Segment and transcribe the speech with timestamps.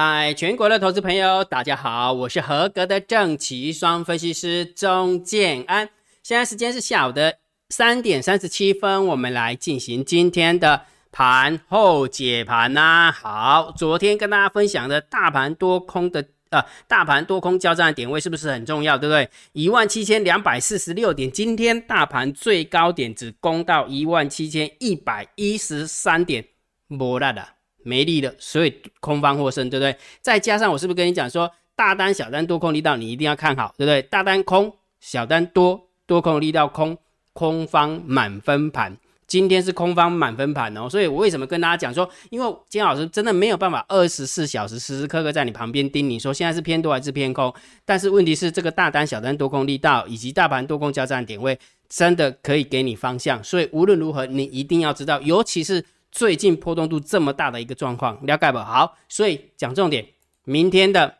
[0.00, 5.90] 嗨，全国的投资朋友，大家好，我是合格的正奇双分析师钟建安。
[6.22, 7.38] 现在时间是下午的
[7.70, 13.10] 三点三十七分，我们来进行今天的盘后解盘呐。
[13.10, 18.96] 好，昨天跟大家分享的大盘多空的呃，大盘多空交战的点位是不是很重要？
[18.96, 19.28] 对不对？
[19.50, 26.44] 一万七千两百四十六点，今天大盘最高点只攻到一万七千一百一十三点，
[26.86, 27.57] 没啦的。
[27.88, 29.96] 没力了，所以空方获胜，对不对？
[30.20, 34.02] 再加上我是不是跟你讲说，大单、小单、多空力道，你一定要看好，对不对？
[34.02, 36.98] 大单空，小单多，多空力道空，
[37.32, 38.96] 空方满分盘。
[39.26, 47.52] 今天是空方满分盘哦，所以我为什么跟大家讲说，因为金老师真的没有办法二十四小时时时刻刻在你旁边盯你说现在是偏多还是偏空。
[47.84, 51.58] 但是问题是，这个大单、小单、多空力道以及大盘多空交战点位，
[51.88, 53.42] 真的可以给你方向。
[53.44, 55.84] 所以无论如何，你一定要知道，尤其是。
[56.10, 58.58] 最近波动度这么大的一个状况，了解不？
[58.58, 60.06] 好，所以讲重点，
[60.44, 61.16] 明天的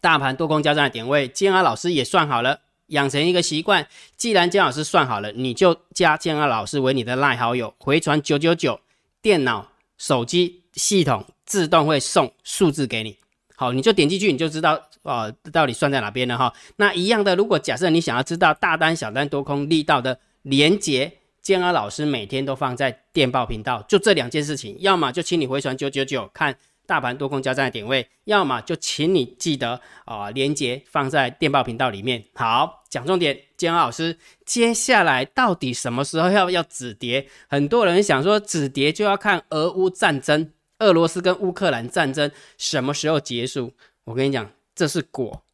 [0.00, 3.86] 大盘多空交战的点位，建安老师也算好了，养成一个习惯，
[4.16, 8.80] 既然建老师算好了，你就加建安老师为你的赖好友，回传九九九，
[9.20, 13.18] 电脑、手机系统自动会送数字给你。
[13.54, 16.52] 好，你就点进去，你就知道哦，到底算在哪边了哈。
[16.76, 21.18] 那一样的，如果假设你想要知道大单、小单、多空力道的连接。
[21.46, 32.24] 建安老师每天都放在电报频道，就这两件事情，要么就请你回传九九九看大盘多空交战的点位，要么就请你记得啊，连接放在电报频道里面。
[32.34, 37.28] 好，讲重点，建安老师，接下来到底什么时候要要止跌？
[37.46, 43.72] 很多人想说止跌就要看俄乌战争，俄罗斯跟乌克兰战争什么时候结束？
[44.02, 45.44] 我跟你讲，这是果，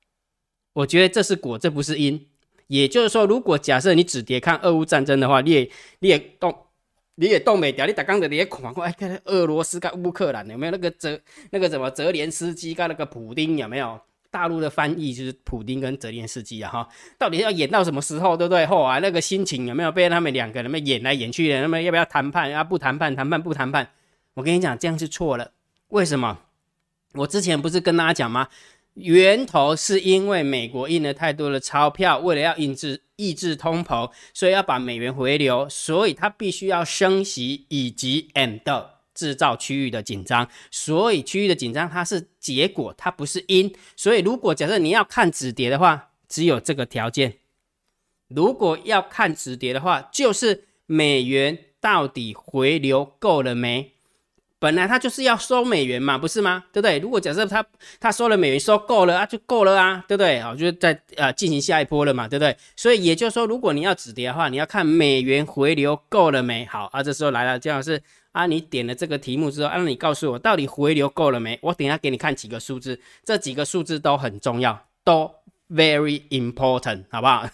[0.73, 2.29] 我觉得这是果，这不是因。
[2.81, 6.57] 也就是说，如果假设你只跌看俄乌战争的话，你也你也动
[7.17, 11.21] 你也动没掉，你打刚的你也恐慌，哎，俄罗斯跟乌克兰有没有那个泽
[11.51, 14.01] 那个什么泽连斯基跟那个普丁有没有？
[14.31, 16.89] 大陆的翻译就是普丁跟泽连斯基啊，哈，
[17.19, 18.65] 到底要演到什么时候，对不对？
[18.65, 21.61] 后来那个心情有没有被他们两个人演来演去的？
[21.61, 22.65] 那么要不要谈判啊？
[22.65, 23.91] 不谈判，谈判不谈判？
[24.33, 25.51] 我跟你讲，这样是错了。
[25.89, 26.39] 为什么？
[27.13, 28.49] 我之前不是跟大家讲吗？
[28.95, 43.75] 源头是因为美国印了太多的钞票，为了要抑制抑制通膨，所以要把美元回流，所以它必须要升息以及 M 的制造区域的紧张，所以区域的紧张它是结果，它不是因。
[43.97, 47.33] 所以如果假设你要看止跌的话，只有这个条件；
[48.29, 53.93] 如果要看止跌的话，就是美元到底回流够了没？
[54.63, 56.63] 本来他就是要收美元嘛，不是吗？
[56.73, 57.01] 对不对？
[57.01, 57.67] 如果假设他
[57.99, 60.39] 他收了美元收够了啊，就够了啊，对不对？
[60.39, 62.57] 好，就是在呃进行下一波了嘛，对不对？
[62.77, 66.65] 所以也就是说，如果你要止跌的话，你要看美元回流够了没？
[66.67, 68.01] 好啊，这时候来了，姜老师
[68.31, 71.59] 啊，你点了这个题目之后，啊，你告诉我到底回流够了没？
[71.61, 75.29] 我等下给你看几个数字，这几个数字都很重要，都
[75.69, 77.49] very important，好不好？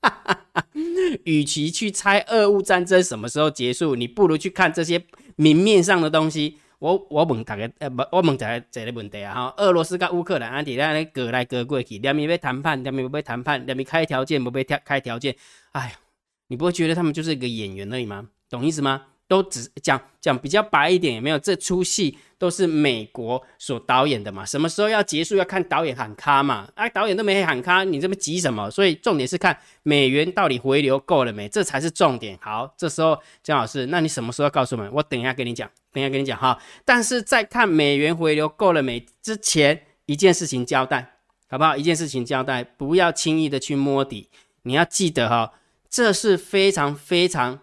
[1.24, 5.04] 与其去猜俄乌战争什么时候结束，你不如去看这些。
[5.40, 15.36] 明面上的东西，我我问大家，呃，不，我问大家这个问题啊，哈，俄罗斯跟乌克兰啊，底在那隔来隔过去，两边要谈判，两边要谈判，两边开条件，不被开开条件，
[15.70, 15.94] 哎，
[16.48, 18.26] 你不会觉得他们就是一个演员而已吗？
[18.50, 19.02] 懂意思吗？
[19.28, 21.38] 都只讲讲比较白一点，有没有？
[21.38, 24.44] 这出戏都是美国所导演的嘛？
[24.44, 25.36] 什么时候要结束？
[25.36, 26.66] 要看导演喊卡嘛？
[26.74, 28.70] 啊，导演都没喊卡，你这么急什么？
[28.70, 32.38] 所以重点是看美元到底回流够了没，这才是重点。
[32.40, 34.90] 好，这时候江老师，那你什么时候告诉我们？
[34.94, 36.58] 我等一下跟你讲，等一下跟你讲哈。
[36.86, 41.16] 但是在看美元回流够了没之前，一件事情交代，
[41.50, 41.76] 好不好？
[41.76, 44.30] 一件事情交代，不要轻易的去摸底。
[44.62, 45.52] 你要记得哈，
[45.90, 47.60] 这是非常非常。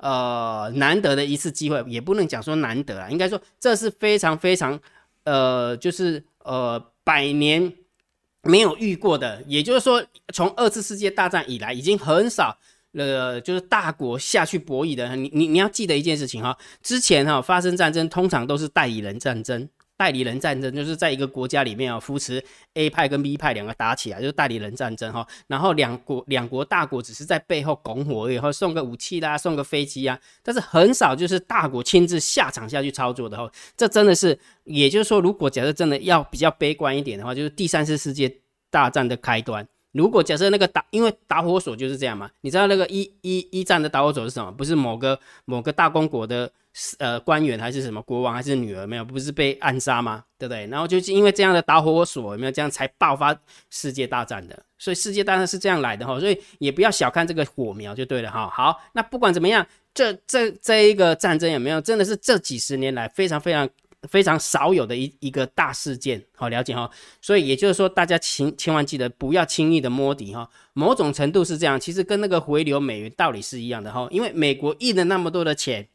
[0.00, 4.80] 呃，难得的一次机会，也不能讲说难得啊，应该说这是非常非常，
[5.24, 7.70] 呃，就是呃，百年
[8.42, 9.42] 没有遇过的。
[9.46, 10.02] 也就是说，
[10.32, 12.56] 从二次世界大战以来，已经很少
[12.92, 15.14] 了，就是大国下去博弈的。
[15.16, 19.68] 你你你要记得一件事情哈，之前哈发生战争，通常都是代理人战争。
[20.00, 22.42] 代理人战争就是在一个国家里面啊，扶持
[22.72, 25.26] A 派跟 B 派两个打起来，就是代理人战争哈。
[25.46, 33.52] 然后两国两国大国只是在背后拱火，然后送个武器啦，送个飞机啊，但是很少就是大国亲自下场下去操作的哈。
[33.76, 38.34] 这真的是，也就是说，如果假设真的要比较悲观一点的话，就是第三次世界
[38.70, 39.68] 大战的开端。
[39.92, 44.50] 如果假设那个打，因为导火索就是这样嘛，你知道那个一一一战的导火索是什么？
[44.52, 46.50] 不是某个某个大公国的
[46.98, 49.04] 呃官员还是什么国王还是女儿没有？
[49.04, 50.24] 不是被暗杀吗？
[50.38, 50.66] 对不对？
[50.68, 53.36] 然后就是因为这样的导火索有没有这样才爆发
[53.68, 54.56] 世界大战的？
[54.78, 58.48] 所以世界大战是这样来的哈，所以也不要小看这个火苗就对了哈。
[58.48, 63.68] 好，那不管怎么样，这这这一个战争有没有真的是这几十年来非常非常
[64.08, 66.90] 非常少有的一一个大事件，好了解哈。
[67.20, 70.48] 所以也就是说，大家千千万记得不要轻易的摸底哈。
[70.72, 74.08] 某种程度是这样，其实跟那个回流美元道理是一样的哈。
[74.10, 75.86] 因为美国印了那么多的钱，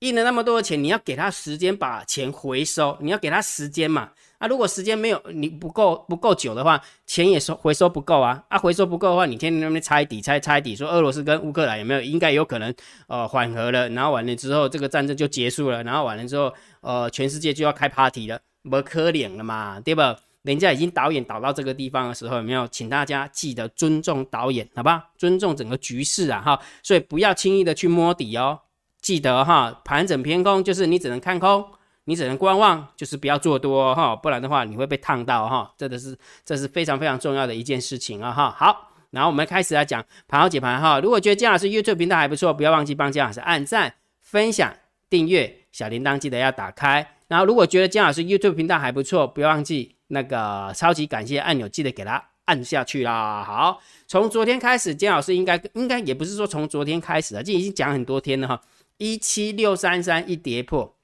[0.00, 4.10] 印了那么多的钱，你要给他时间把钱回收，你要给他时间嘛。
[4.38, 8.42] 啊，如果时间没有你不够不够久的话，钱也收回收不够啊。
[8.48, 12.74] 啊，回收不够的话，你天天那边猜底猜猜底，说俄罗斯跟乌克兰有没有应该有可能
[13.08, 20.16] 呃缓和了，然后完了之后这个战争就结束了，然后完了之后呃全世界就要开 party 了，不可怜了嘛，对吧？
[20.42, 22.68] 人家已经导演导到这个地方的时候，有没有？
[22.68, 25.08] 请大家记得尊重导演，好吧？
[25.18, 28.60] 尊重整个局势啊，哈，所以不要轻易的去摸底哦，
[29.00, 31.64] 记得哈，盘整偏空就是你只能看空。
[32.08, 38.54] 你只能观望，就是不要做多哈，不然的话你会被烫到哈，这个是这是非常非常重要的一件事情啊哈。
[38.56, 41.00] 好，然后我们开始来讲盘后解盘哈。
[41.00, 44.72] 如果觉得姜老师 YouTube 频道还不错，不要忘记帮姜老师按赞、分享、
[45.10, 47.14] 订阅，小铃铛记得要打开。
[47.28, 53.42] 然后如果觉得姜老师 YouTube 频道还不错，不要忘记那个超级感谢按钮，记得给它按下去啦。
[53.44, 58.62] 好，从昨天开始，姜老师应该应该也不是说从昨天开始啊，这已经讲很多天了哈。
[58.98, 60.95] 一七六三三一跌破。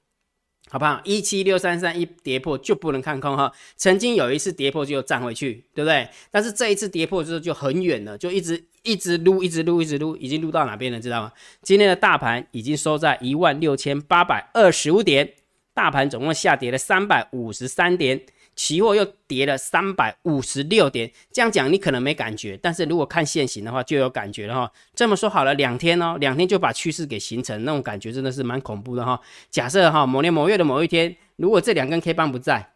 [0.72, 0.98] 好不好？
[1.04, 3.52] 一七六三三一跌破就不能看空哈。
[3.76, 6.08] 曾经有一次跌破就站回去，对不对？
[6.30, 10.98] 但是这一次跌破之后就很远了，就一直一直撸，一直撸，一直撸，已经撸到哪边了？
[10.98, 11.30] 知道吗？
[11.60, 15.34] 今天的大盘已经收在一万六千八百二十五点，
[15.74, 18.18] 大盘总共下跌了三百五十三点。
[18.54, 24.72] 期货又跌了三百五十六点，这样讲你可能没感觉，但是如果看现行的话就有感觉了哈。
[24.94, 29.20] 这么说好了，两天哦，两天就把趋势给形成，那种感觉真的是蛮恐怖的哈。
[29.50, 32.72] 假设哈某年某月的某一天，如果这两根 K 棒不在，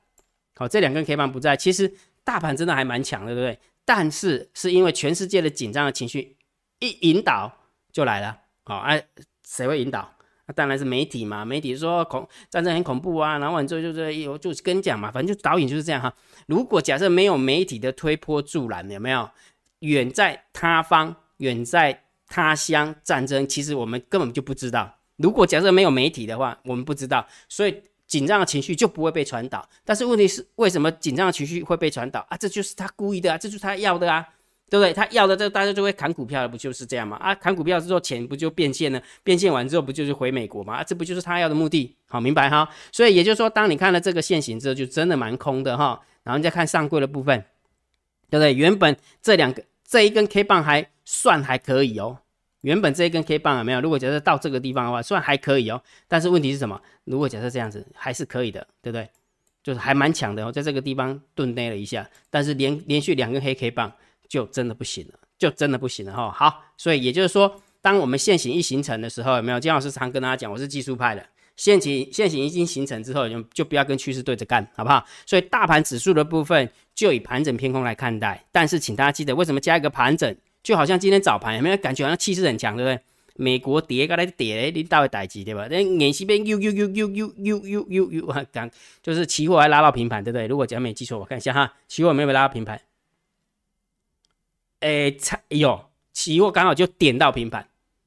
[0.54, 1.94] 好，这两根 K 棒不在，其实
[2.24, 3.58] 大盘真的还蛮强的，对不对？
[3.84, 6.36] 但是是因为全世界的紧张的情绪
[6.80, 7.52] 一引导
[7.92, 9.06] 就来了，好，哎，
[9.46, 10.15] 谁会引导？
[10.46, 16.12] 那当然是媒体嘛，媒体说恐战争很恐怖啊，然后完之后就是有就跟你讲嘛，反正就导演就是这样哈。
[16.46, 19.28] 如果假设没有媒体的推波助澜，有没有？
[19.80, 24.90] 远在他方，远在他乡，战争其实我们根本就不知道。
[25.16, 29.68] 如果假设没有媒体的话，我们不知道，所以紧张的情绪就不会被传导。
[29.84, 32.36] 但是问题是，为什么紧张的情绪会被传导啊？
[32.38, 34.26] 这就是他故意的啊，这就是他要的啊。
[34.68, 34.92] 对不对？
[34.92, 37.16] 他要的这大家就会砍股票了，不就是这样吗？
[37.18, 39.00] 啊，砍股票之后钱不就变现了？
[39.22, 40.74] 变现完之后不就是回美国吗？
[40.74, 41.94] 啊，这不就是他要的目的？
[42.08, 42.68] 好，明白哈。
[42.90, 46.00] 所以也就是说，当你看了这个线形之后，就真的蛮空的哈。
[46.24, 47.44] 然后你再看上柜的部分，
[48.28, 48.52] 对不对？
[48.52, 52.18] 原本这两个这一根 K 棒还算还可以哦。
[52.62, 53.80] 原本这一根 K 棒有没有？
[53.80, 55.80] 如果假设到这个地方的话，算还可以哦。
[56.08, 56.80] 但是问题是什么？
[57.04, 59.08] 如果假设这样子还是可以的，对不对？
[59.62, 63.92] 就是还蛮强的哦，在这个地方顿跌了一下，但是连连续两根黑 K 棒。
[64.28, 66.30] 就真的不行了，就真的不行了哈。
[66.30, 69.60] 好，所以也就是说，当我们现行一形成的时候，有没有？
[69.60, 71.26] 金老师常跟大家讲，我是技术派的，
[71.56, 75.04] 现行现行已经形成之后，就就不要跟趋势对着干，好不好？
[75.24, 80.36] 所以大盘指数的部分就以盘整偏空来看待，但是请大家记得，为什么加一个盘整？
[80.62, 83.00] 就好像今天早盘有没有感觉好像气势很强，对不对？
[83.36, 85.68] 美国跌过来跌，你到底逮几对吧？
[85.70, 88.68] 那眼西边又又又又又又又又又讲，
[89.02, 90.46] 就是期货还拉到平盘，对不对？
[90.48, 92.80] 如果讲没记错，我看一下哈，期货有没有拉到平盘？
[94.86, 95.80] 诶，差有
[96.12, 97.66] 期货刚好就点到平盘，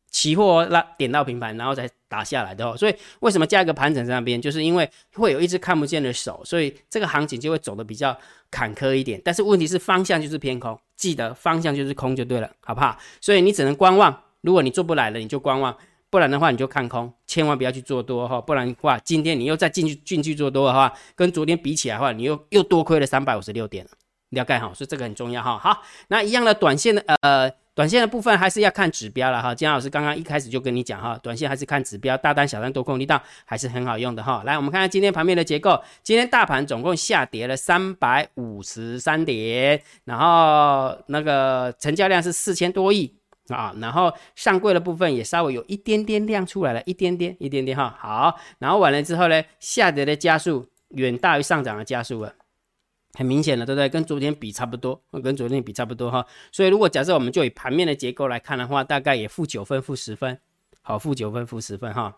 [0.10, 2.78] 期货拉点到平盘，然后再打下来的哦。
[2.78, 8.18] 所以为什么加一个盘整在那边，就是因为会有一只看不见的手，所以这个行情就会走的比较
[8.50, 9.22] 坎坷一点。
[9.26, 12.98] 但是问题是方向就是偏空，记得方向就是空就对了，好不好？
[13.20, 14.24] 所以你只能观望。
[14.42, 15.74] 如果你做不来了，你就观望；
[16.10, 18.40] 不然的话，你就看空，千万不要去做多哈。
[18.40, 23.92] 不然的话，今天你又再进去进去做多的话，跟昨天比起来的话，你又又多亏了三百五十六点了。
[24.30, 25.58] 了解好，所以这个很重要哈。
[25.58, 29.56] 好，那一样的短线的呃，短线的部分还是要看指标了哈。
[29.56, 34.44] 姜老师刚刚一开始就跟你讲哈，短线还是看指标，大单、小单、多空力道还是很好用的哈。
[34.46, 35.82] 来，我们看看今天盘面的结构。
[36.04, 43.12] 今天大盘总共下跌了三百五十三点，然后那个成交量是四千多亿
[43.48, 47.98] 啊，然后上柜的部分也稍微有一点点亮出来了，一点点，一点点哈。
[48.00, 52.34] 好，然后完了之后呢，下跌的加速远大于上涨的加速了。
[53.14, 53.90] 很明显的，对不对？
[53.90, 56.26] 跟昨天比差不多，跟昨天比差不多哈。
[56.52, 60.38] 所以如果假设我们就以盘面的结构来看的话，大概也负九分、负十分，
[60.82, 62.16] 好，负九分、负十分哈。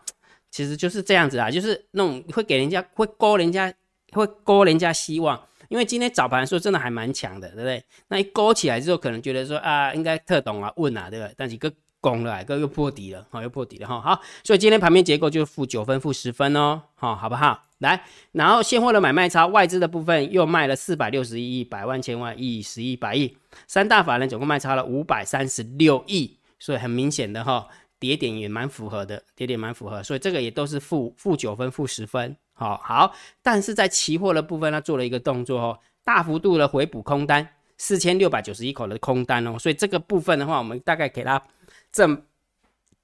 [0.49, 3.73] 其实就是这样子啊，就是那种会给人家会勾人家
[4.11, 7.81] 会勾人家希望，因为今天早盘说真的还蛮强的，对不对？
[8.09, 11.33] 那一勾起来之后，可能觉得说啊，应该特懂啊，问啊，对不对？
[11.37, 11.71] 但是个
[12.01, 14.01] 拱了，个又破底了，好，又破底了哈。
[14.01, 17.63] 好，所以今天盘面结构就负九分、负十分哦，好，好不好？
[17.81, 23.35] 来，然后现货的买卖超，外资的部分又卖了四百六十一亿，百万、千万、亿、十亿、百亿，
[23.67, 27.67] 三大法人总共卖超了五百三十六亿，所以很明显的哈，
[27.99, 32.35] 跌点也蛮符合的，跌点蛮符合，所以这个也都是负负九分、负十分。
[32.53, 33.11] 好好，
[33.41, 37.47] 但是在期货的部分，它做了一个动作哦，大幅度的回补空单，
[37.77, 41.41] 四千六百九十一口的空单哦，所以这个部分的话，我们大概给它
[41.91, 42.21] 挣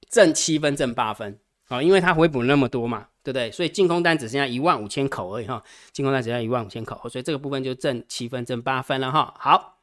[0.07, 3.51] 挣七分，挣八分，好，因为它回补那么多嘛，对不对？
[3.51, 9.34] 所以净空单只剩下一万五千口而已哈，净空单只剩下一万五千口，所以这个部分就挣七分，挣八分了哈。
[9.38, 9.79] 好，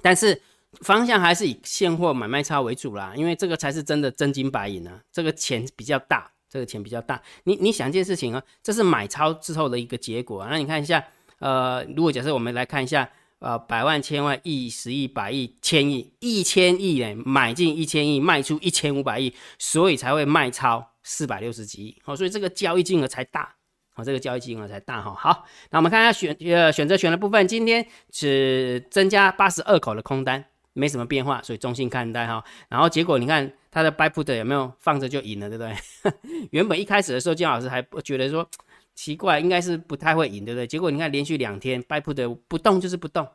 [0.00, 0.40] 但是
[0.82, 6.30] 方向还是以现货买卖差为主啦，因为这个才是真的真金白银啊，这个钱比较大。
[6.50, 10.46] 这个钱比较大，你你想一件事情啊，这是买超之后的一个结果。
[10.48, 11.04] 那你看一下，
[11.40, 13.06] 呃，如果假设我们来看一下，
[13.40, 21.96] 呃，百万、千万、亿、十亿、百亿、千亿、一千亿呢，买进一千亿，卖出一千五百亿，所以才会卖超四百六十几亿。
[22.04, 23.54] 好，所以这个交易金额才大，
[23.94, 25.14] 好，这个交易金额才大哈。
[25.14, 30.44] 好，那我们看一下选呃选择权的部分，今天只增加八十二口的空单。
[30.74, 32.44] 没什么变化，所以中性看待哈。
[32.68, 36.46] 然后结果你看它的 buy put 有没有放着就赢了，对不对？
[36.52, 38.48] 原本一开始的时候，金老师还不觉得说
[38.94, 40.68] 奇怪，应该是不太会赢，对不对？
[40.68, 43.26] 结果你看连续两天 buy put 不动就是不动，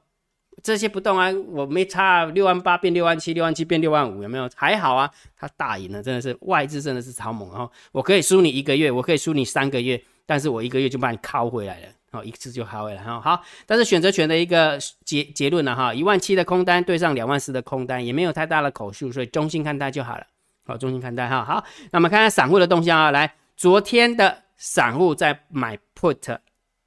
[0.63, 4.49] 这些不动啊，我没差六万八变六万七，六万七变六万五，有没有？
[4.55, 7.69] 还好啊，他大赢了，真的是外资真的是超猛哦！
[7.91, 11.87] 我可以输你一个月，我可以输你三个月，但是我一个月就把你拷回来了。
[12.13, 13.19] 好，一次就好了哈。
[13.19, 20.25] 好，但是选择权的一个结结论了哈，一万七的空单对上两万四的空单，也没有太大的口数，所以中性看待就好了。
[20.65, 21.43] 好，中性看待哈。
[21.43, 23.11] 好，那我们看看散户的动向啊。
[23.11, 26.37] 来，昨天的散户在买 put，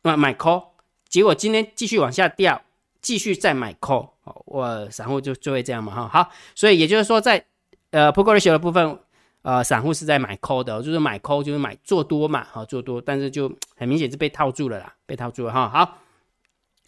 [0.02, 0.64] 买买 call，
[1.08, 2.62] 结果今天继续往下掉，
[3.06, 4.08] 继续再买 call。
[4.46, 6.08] 我散户就就会这样嘛哈。
[6.08, 7.44] 好，所以也就是说，在
[7.90, 8.98] 呃 put ratio 的部分。
[9.42, 15.68] 呃，散户是在买 call 的，就是买 call 就是买做多嘛，好做多，但是就很明显是被套住了啦，被套住了哈。
[15.68, 15.98] 好，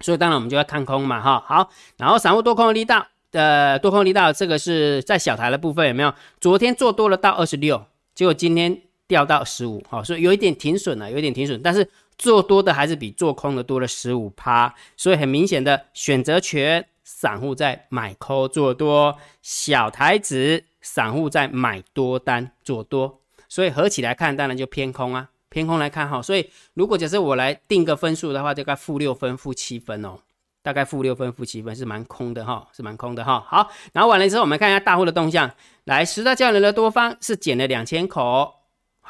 [0.01, 1.41] 所以当然我们就要看空嘛哈。
[1.47, 6.13] 好，然后散户多空的力道，呃，多空力道这个是在小台的部分有没有？
[6.41, 20.65] 昨天做多了到二十六，结果今天掉到十五，好，所以有一点停损了，有一点停损，但是做多的还是比做空的多了十五趴，所以很明显的选择权，散户在买空做多，小台子。
[20.81, 26.23] 散户在买多单做多，所以合起来看，当然就偏空啊，偏空来看哈。
[26.23, 30.17] 所以如果假设我来定个分数的话，大概负六分、负七分哦，
[30.63, 33.45] 大概负六分、负七分是蛮空的哈，是蛮空的哈。
[33.47, 35.51] 好，然后完了之后，我们看一下大户的动向。
[35.85, 38.58] 来，十大交易人的多方是减了两千口，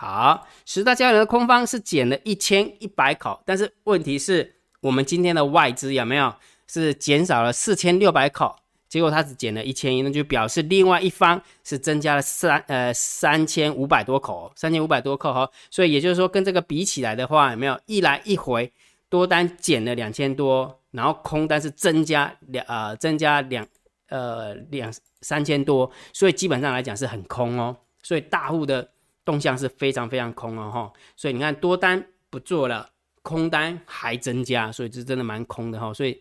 [0.00, 6.32] 好，十大交易人的空方是减了一千一百口，但是问题是我们今天的外资有没有
[6.68, 8.54] 是减少了四千六百口？
[8.88, 18.72] 结果他只减了一千一，那就表示另外一方是增加了三呃三千五百多口，三千五百多口哈，所以也就是说跟这个比起来的话，有没有一来一回
[19.08, 23.66] 多单减了两千多，然后空单是增加两呃增加两
[24.10, 28.88] 呃两三千多，所以基本上来讲是很空哦，所以大户的
[29.28, 32.88] 动向是非常非常空哦哈，所以你看多单不做了，
[33.23, 36.18] 空单还增加，所以这真的蛮空的哈，所以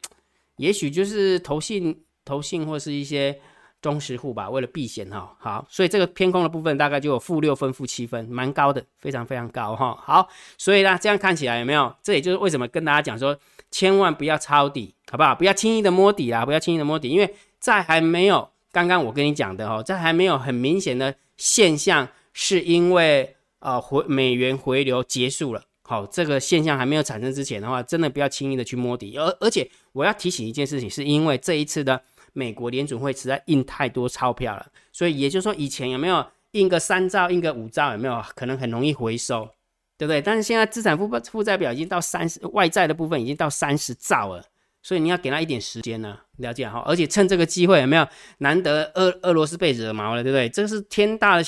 [0.58, 2.04] 也许就是投信。
[2.28, 3.40] 投信或是一些
[3.82, 9.98] 中实户吧，为了避险哈，好，所以这个偏空的部分大概就有负六分、负七分，蛮高的，非常非常高哈。
[10.04, 11.96] 好，所以呢，这样看起来有没有？
[12.04, 13.40] 这也就是为什么跟大家讲说，
[13.72, 15.34] 千万不要抄底，好不好？
[15.34, 22.06] 不要轻易的摸底啦，不要轻易的摸底，因为在还没有刚刚我跟你讲的哦，在还没有很明显的现象，
[22.40, 25.64] 是因为呃回美元回流结束了。
[25.82, 29.18] 好，这个现象还没有产生之前的话，真的不要轻易的去摸底。
[29.18, 32.00] 而而且我要提醒一件事情，是因为这一次的。
[32.34, 39.50] 美国联准会实在印太多钞票了，所以也就是说，以前有没有印个三兆、印个五兆，有没有可能很容易回收，
[39.98, 40.22] 对不对？
[40.22, 44.44] 但是现在资产负负债表已经到三十，外债的部分已经到三十兆了，
[44.84, 46.84] 所以你要给他一点时间呢，了解哈。
[46.86, 50.48] 而且趁这个机会，有没有难得俄俄罗斯被惹毛了，对不对？
[50.48, 51.44] 这是天大的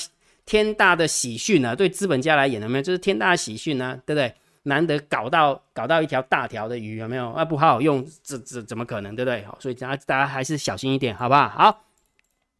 [0.50, 1.76] 天大的喜讯啊！
[1.76, 2.82] 对资本家来演，有没有？
[2.82, 4.34] 就是天大的喜讯呢，对不对？
[4.64, 7.30] 难得搞到搞到一条大条的鱼，有没有？
[7.30, 9.44] 啊，不好好用，这这怎么可能，对不对？
[9.44, 11.48] 好，所以大家大家还是小心一点，好不好？
[11.48, 11.84] 好，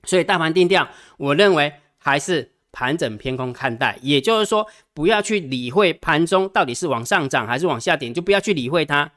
[0.04, 9.10] 所以大盘定调，我认为还是盘整偏空看待，也就是说，不要去理会盘中到底是往上涨还是往下跌，就不要去理会它，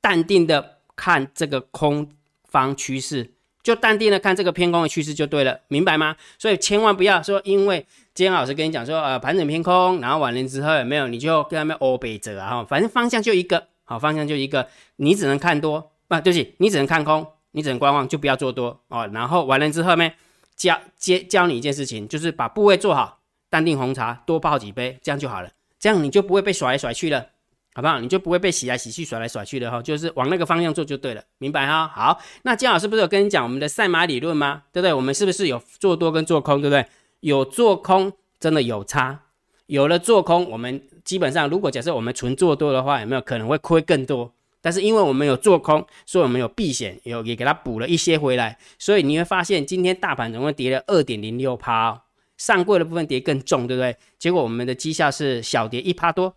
[0.00, 2.10] 淡定的看这个空
[2.42, 3.30] 方趋势，
[3.62, 6.16] 就淡定的看这个偏空的趋势就对了，明白吗？
[6.36, 7.86] 所以千万不要说因为。
[8.16, 19.06] 今天老师跟你讲说，呃，盘整偏空，然后完了之后有没有，你就跟他们欧北折啊，反正方向就一个，好，方向就一个，你只能看多，不，对不起，你只能看空，你只能观望，就不要做多哦。
[19.12, 20.10] 然后完了之后呢，
[20.56, 23.18] 教教教你一件事情，就是把部位做好，
[23.50, 27.26] 淡定红茶多泡几杯，这样就好了，这样你就不会被甩来甩去了，
[27.74, 28.00] 好不好？
[28.00, 31.86] 你就不会被洗来洗去、甩来甩去的哈，就是往那个方向做就对了，明白哈？
[31.94, 34.62] 好，那姜老师不是有跟你讲我们的赛马理论吗？
[34.72, 34.94] 对不对？
[34.94, 36.86] 我们是不是有做多跟做空，对不对？
[37.20, 39.22] 有做空真的有差，
[39.66, 44.32] 有了做空，我们基本上如果假设我们纯做多的话，有没有可能会亏更多？
[44.60, 52.02] 但是因为我们有做空，所以我们有避险，有也给它补了一些回来，所以你会发现今天大盘总共跌了二点零六趴，
[52.36, 53.96] 上柜的部分跌更重，对不对？
[54.18, 56.34] 结果我们的绩效是小跌一趴多，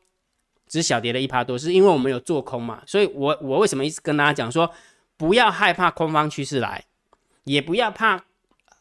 [0.68, 2.84] 只小跌了一趴多，是因为我们有做空嘛？
[2.86, 4.72] 所以我我为什么一直跟大家讲说，
[5.18, 6.86] 不要害怕空方趋势来，
[7.46, 8.26] 也不要怕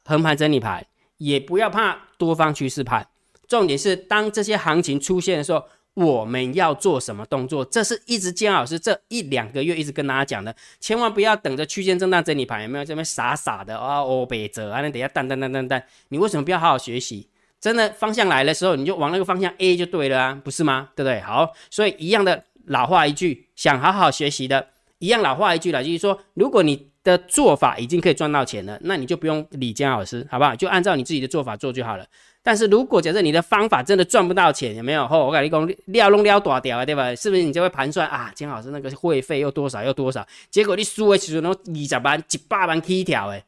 [0.04, 0.86] 横盘整理盘，
[1.18, 3.06] 也不要怕多方趋势盘，
[3.46, 5.62] 重点是当这些行情出现的时候。
[5.94, 7.64] 我们要做什么动作？
[7.64, 14.00] 这是一直姜老师这一两个月一直跟大家讲的，千万不要等着区间震荡整理盘，有没有这边傻傻的啊？
[14.00, 17.28] 哦，北泽啊，那等一下淡淡淡淡淡，你为什么不要好好学习？
[17.60, 20.90] 真的方向来的时候，你就往那个方向 A 就对了啊，不是吗？
[20.94, 21.20] 对不对？
[21.20, 24.68] 好，所以一样的老话一句，想好好学习的，
[25.00, 30.54] 一样老话一句了，就是说，如果你的做法已经可以赚到钱了，那你就不用理姜老师，好不好？
[30.54, 32.04] 就按照你自己的做法做就好了。
[32.42, 35.06] 但是如果假设你的方法真的赚不到钱，有没有？
[35.06, 37.14] 吼，我跟你讲，撩弄撩大掉啊，对吧？
[37.14, 38.30] 是不是你就会盘算啊？
[38.34, 40.26] 金老师那个会费又多少又多少？
[40.50, 41.54] 结果你输的时候，那二
[41.88, 43.44] 十万、一百万起跳诶，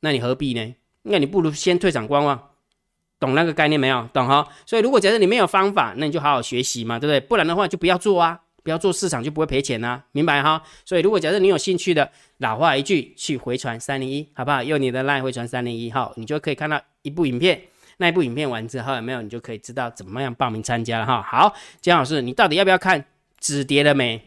[0.00, 0.74] 那你何必呢？
[1.02, 2.50] 那你不如先退场观望，
[3.20, 4.08] 懂那个概念没有？
[4.12, 4.46] 懂哈？
[4.66, 7.20] 所以如果假设你没有方法，那你就好好学习嘛，对不对？
[7.20, 10.60] 不然的话就不要做啊，不要做市场就不会赔钱啊，明白哈？
[10.84, 14.60] 所以如果假设你有兴趣的，老话一句，去回传三零一，好不好？
[14.60, 17.62] 用你的 line 回传三零一号，你就可以看到一部影片。
[17.98, 19.22] 那一部影片完之后有没有？
[19.22, 21.22] 你就可以知道怎么样报名参加了哈。
[21.22, 23.04] 好，姜老师，你到底要不要看
[23.38, 24.20] 止跌了没？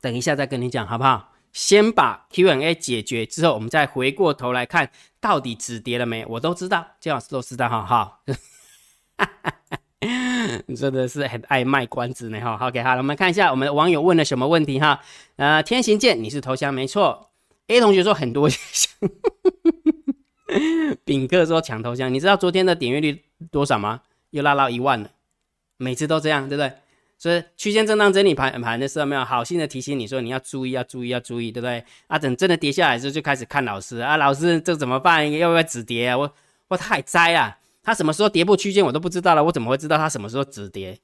[0.00, 1.30] 等一下再跟你讲好不好？
[1.52, 6.26] 先把 Q&A 解决之后，我们再回过头来看到底止跌了没？
[6.26, 7.84] 我都知道，姜老师都知道哈。
[7.84, 8.20] 哈，
[10.66, 12.58] 你真的是很爱卖关子呢哈。
[12.66, 15.00] OK，好了，我们看一下我们网友问了什么问题哈。
[15.36, 17.30] 呃，天行健，你是头像没错。
[17.66, 18.48] A 同学说很多。
[21.04, 24.02] 炳克说抢头像，你知道昨天的点阅率多少吗？
[24.30, 25.10] 又拉到一万了。
[25.76, 26.72] 每次都这样，对不对？
[27.18, 31.82] 所以区间震荡整理盘盘的时候，没有好心的提醒你说你要注意，要注意，要注意，对不对？
[32.06, 35.30] 啊，等真的跌下来之后，就开始看老师啊，老师这怎么办？
[35.32, 36.18] 要不要止跌啊？
[36.18, 36.32] 我
[36.68, 37.58] 我太栽啊！
[37.84, 40.98] 他什么时候跌破区间我都不知道了，我怎么会知道他什么时候止跌？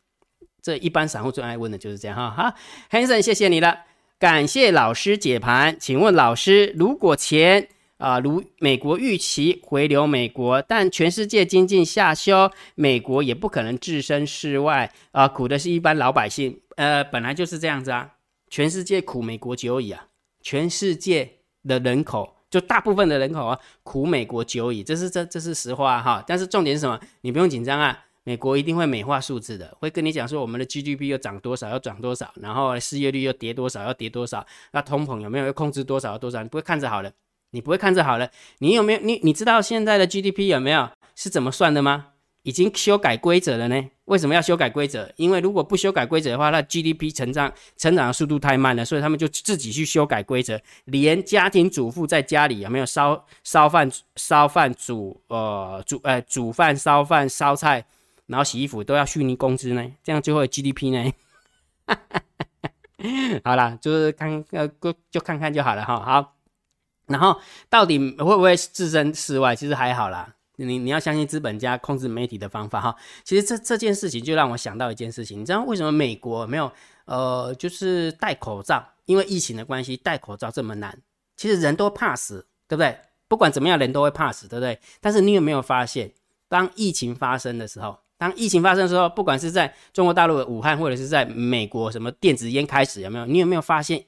[0.61, 2.31] 这一般散户最爱问的就是这样哈。
[2.31, 2.55] 哈
[2.91, 3.85] ，Hanson，谢谢你了，
[4.19, 5.77] 感谢老师解盘。
[5.79, 7.69] 请问老师，如果钱？
[7.99, 16.59] 啊，如美国预期回流美国，但全世界经济下修，美国也不可能置身事外啊，苦的是一般老百姓。
[16.77, 18.15] 呃，本来就是这样子啊，
[18.49, 20.07] 全世界苦美国久矣啊，
[20.41, 21.31] 全世界
[21.69, 26.23] 的人口就大部分的人口啊，苦美国久矣，这是这这是实话哈。
[26.27, 26.99] 但是重点是什么？
[27.23, 36.43] 你不用紧张啊，美国一定会美化数字的，会跟你讲说我们的 GDP 又涨多少，要涨多少，然后失业率又跌多少，要跌多少，那通膨有没有要控制多少多少？
[36.43, 37.11] 你不会看着好了。
[37.53, 42.11] 你不会看着好了，你有没有你你知道现在的 GDP 有没有是怎么算的吗？
[42.43, 43.91] 已经修改规则了呢？
[44.07, 45.13] 为什么要修改规则？
[45.17, 57.85] 因为如果不修改规则的话，那 GDP 成长成长的速度太慢了，所以他们就自己去修改规则，连家庭主妇在家里有没有烧烧饭烧饭煮呃煮呃煮饭烧饭烧菜，
[58.27, 59.93] 然后洗衣服都要虚拟工资呢？
[60.03, 61.13] 这样就会 GDP 呢？
[63.45, 64.69] 好了，就是看呃
[65.11, 66.37] 就看看就好了哈，好。
[67.07, 69.57] 然后到底会不会置身事外？
[69.57, 72.97] 其实还好啦，你你要相信资本家控制媒体的方法哈。
[73.25, 76.71] 其实这这件事情就让我想到一件事情，你知道为什么美国没有
[77.05, 78.87] 呃就是戴口罩？
[79.07, 80.97] 因为疫情的关系戴口罩这么难。
[81.37, 82.97] 其实人都怕死，对不对？
[83.27, 84.79] 不管怎么样，人都会怕死，对不对？
[85.01, 86.13] 但是你有没有发现，
[86.49, 93.27] 当疫情发生的时候，当疫情发生的时候，不管是在中国大陆的武汉，或者是在美国什么电子烟开始，有没有？
[93.27, 94.05] 你有没有发现，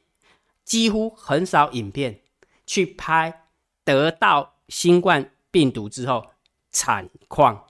[0.64, 2.18] 几乎很少影片？
[2.64, 3.42] 去拍
[3.84, 6.24] 得到新冠病毒之后
[6.72, 7.64] 惨况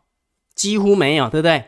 [0.55, 1.65] 几乎没有，对不对？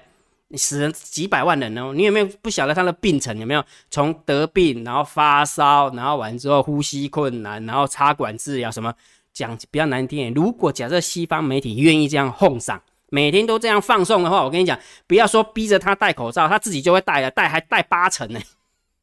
[0.57, 3.64] 死人几百万人哦，你有没有不晓得他的病程有没有？
[3.90, 8.94] 从得病，然后发烧，然后完之后呼吸困难，然后插管治疗什么？
[9.33, 18.40] 讲比较难听，如果假设西方媒体愿意这样哄上，每天都这样放送的话，我跟你讲，不要说逼着他戴口罩，他自己就会戴了，戴还戴八成呢。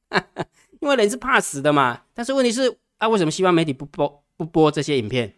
[0.80, 2.02] 因为人是怕死的嘛。
[2.14, 2.78] 但是问题是。
[3.02, 5.34] 啊，为什么西方媒体不播不播这些影片？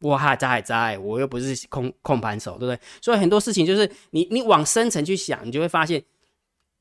[0.00, 2.78] 我还在在，我又不是控控盘手，对不对？
[3.00, 6.02] 所以很多事情就是你你往深层去想，你就会发现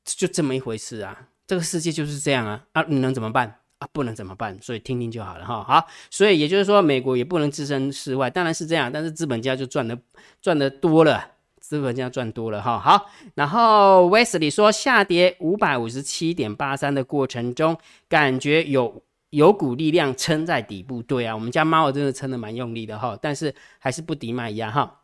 [0.04, 1.30] 就这么一回事啊。
[1.48, 3.88] 这个世界就是这样啊啊，你能怎么办啊？
[3.94, 4.60] 不能怎么办？
[4.62, 5.64] 所以听听就好了哈。
[5.64, 8.92] 好，所以也就是说，美国也不能置身事外，当然是这样。
[8.92, 9.98] 但是资本家就赚的
[10.42, 12.78] 赚的多了，资本家赚多了哈。
[12.78, 17.78] 好，然后 Wesley 说，下跌五百五十七点八三的过程中，
[18.10, 19.02] 感觉有。
[19.32, 25.02] 有股力量撑在底部，对啊，我们家猫真的撑得蛮用力的哈，但是还是不敌卖压哈。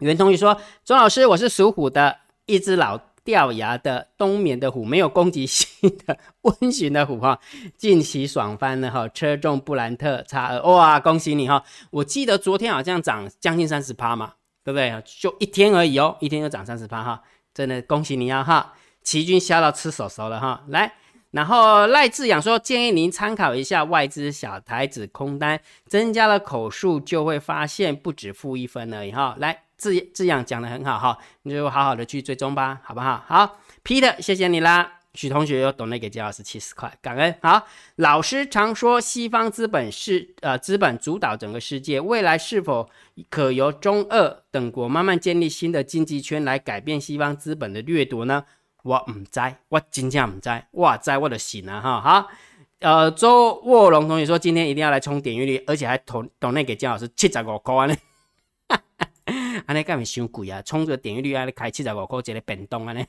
[0.00, 7.40] 袁同学说：“钟老师，我是属虎的，一只老掉牙的冬眠的虎，没有攻击性的温驯的虎哈，
[7.78, 11.64] 近期爽翻了哈，车中布兰特叉二，哇，恭喜你哈！
[11.90, 15.02] 我记得昨天好像涨将近三十趴嘛，对不对？
[15.06, 17.22] 就一天而已哦，一天就涨三十趴哈，
[17.54, 18.74] 真的恭喜你啊哈！
[19.02, 20.92] 齐军笑到吃手手了哈，来。
[21.36, 29.06] 然后赖志养说，建议您参考一下外资小台子空单，增加了口数就会发现不止负一分了。
[29.06, 33.22] 以后来志志养讲的很好哈，你就好好的去追踪吧，好不好？
[33.28, 34.94] 好，Peter，谢谢你啦。
[35.12, 37.34] 许同学又懂了给姜老师七十块，感恩。
[37.42, 42.88] 好，老师常说西方资本是呃资本主导整个世界，未来是否
[43.30, 48.44] 可由中俄等国慢慢建立新的经济圈来改变西方资本的掠夺呢？
[48.86, 52.00] 我唔知，我真正唔知，我，知我就信了哈。
[52.00, 52.28] 哈，
[52.78, 57.96] 呃，周卧龙同学说今天一定要来冲点阅率，而且还同同那给姜老师七十五块呢。
[58.68, 59.08] 哈哈，
[59.66, 60.62] 安尼干咪伤贵啊？
[60.62, 63.04] 冲这个点阅率还得开七十五块，这个变动啊呢？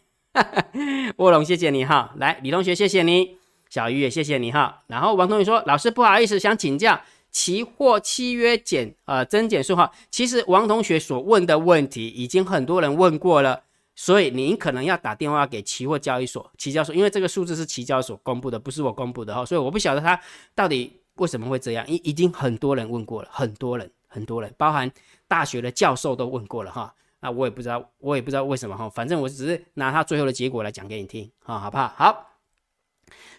[1.18, 3.38] 卧龙谢谢你哈，来李同学谢谢你，
[3.70, 4.82] 小鱼也谢谢你哈。
[4.88, 9.92] 然后王同学说老师不好意思，想请教期货契约减呃增减数哈。
[10.10, 13.66] 其实王同学所问的问题已经很多人问过了。
[14.00, 19.44] 所以您可能要打电话给期货交易所、期交所，因为这个数字是期交所公布的，不是我公布的哈。
[19.44, 20.18] 所以我不晓得他
[20.54, 24.90] 到底为什么会这样，已已经很多人问过了，很多人，很多人，包含
[25.28, 26.94] 大学的教授都问过了哈。
[27.22, 28.88] 那我也不知道，我也不知道为什么哈。
[28.88, 31.92] 反正我只是拿他最后的结果来讲给你听哈，好不好？
[31.98, 32.30] 好，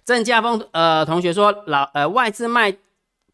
[0.04, 2.76] 郑家峰呃同学说老呃外资卖。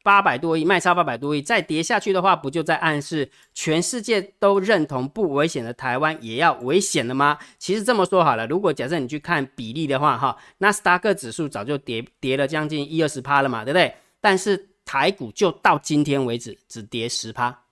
[0.05, 7.39] 八百多亿卖超八百多亿，再跌下去的话，不就在暗示全世界都认同不危险的台湾也要危险了吗？
[7.59, 13.95] 其实这么说好了，如果假设你去看比例的话，哈，纳斯达克指数早就跌跌了将近一二十趴了嘛，对不对？
[14.21, 17.63] 但是台股就到今天为止只跌十趴，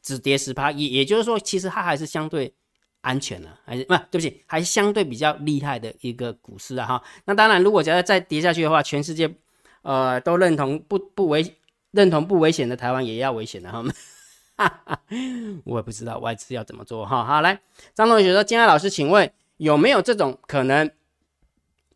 [0.00, 2.54] 只跌十趴，也也就是说，其实它还是相对
[3.00, 7.02] 安全的，还是不对不起，还相对比较厉害的一个股市啊，哈。
[7.24, 9.28] 那当然，如果假设再跌下去的话，全世界。
[9.82, 11.56] 呃，都认同不不危
[11.90, 13.84] 认同不危险的台湾也要危险的哈，
[15.64, 17.24] 我也不知道外资要怎么做哈。
[17.24, 17.60] 好，来，
[17.94, 20.90] 张同学说，金爱老师，请问有没有这种可能？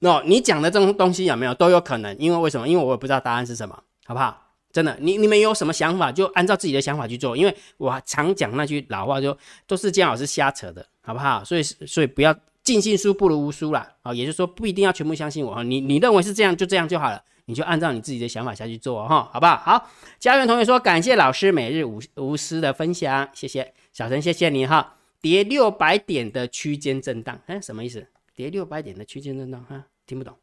[0.00, 2.16] 哦，你讲的这种东西有没有都有可能？
[2.18, 2.68] 因为为什么？
[2.68, 4.38] 因为我也不知道答案是什么，好不好？
[4.72, 7.36] 真的，你你们有什么想法就按照自己的想法去做。
[7.36, 11.44] 因为我常讲那句老话，就都是金老师瞎扯的，好不好？
[11.44, 13.92] 所以所以不要尽信书不如无书啦。
[14.02, 15.62] 啊，也就是说不一定要全部相信我哈。
[15.62, 17.22] 你你认为是这样就这样就好了。
[17.46, 19.56] 你就按照你自己的想法下去做哈，好不好？
[19.56, 24.94] 好，家园同学说感谢老师每日无无私的分享，谢谢小陈，谢谢你哈。
[25.20, 28.06] 跌六百点的区间震荡，哎，什么意思？
[28.34, 30.34] 跌六百点的区间震荡哈，听不懂。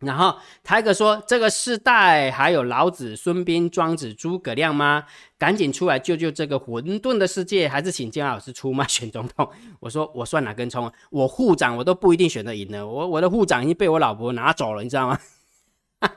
[0.00, 5.04] 然后台哥说这个世代还有老子、孙膑、庄子、诸葛亮吗？
[5.38, 9.50] 赶紧出来救救这个混沌的世界，还是请姜老师出马选总统？
[9.80, 10.92] 我说我算哪根葱？
[11.10, 15.18] 我护长我都不一定选得赢呢，我我的护长已经被我老婆拿走了，你知道吗？
[16.00, 16.10] 哈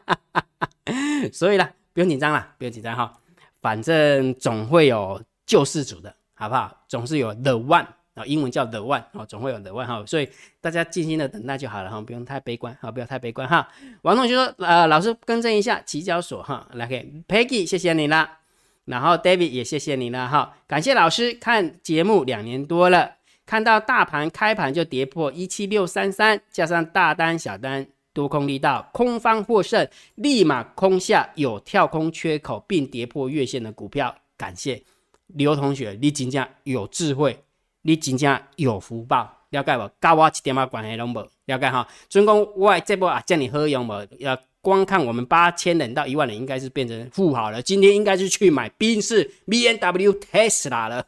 [1.31, 3.13] 所以呢，不用紧张了，不用紧张哈，
[3.61, 6.83] 反正总会有救世主的，好不好？
[6.87, 10.27] 总是有 the one 啊，英文叫 the one 哦，总会有 the one 哈，所以
[10.61, 13.67] 大家静心的等待就好了哈，不用太悲观哈，不要太悲观哈。
[14.01, 18.39] 王同学说，呃，老师更正一下，期交所哈，来给 Peggy，谢谢你啦，
[18.85, 27.87] 然后 David 也谢谢你了哈，感谢老师看节目两年多了，看到大盘开盘就跌破一七六三三，加上大单小单。
[28.19, 34.83] 多空力道，空方获胜，立马空下有跳空缺口并跌破月线的股票，感谢
[35.27, 37.41] 刘同学，你真正有智慧，
[37.83, 39.89] 你真正有福报，了解不？
[40.01, 41.87] 跟我一点啊关系拢无，了解哈？
[42.09, 44.07] 尊公，我这波啊叫你喝用无？
[44.17, 47.61] 要光看我们八千人到一万人，应该是变成富豪了。
[47.61, 51.05] 今天应该是去买宾士 B N W Tesla 了，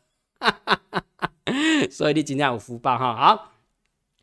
[1.92, 3.14] 所以你真正有福报哈。
[3.18, 3.52] 好，